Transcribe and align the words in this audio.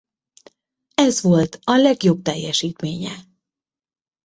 Ez 0.95 1.21
volt 1.21 1.59
a 1.63 1.71
legjobb 1.75 2.21
teljesítménye. 2.21 3.15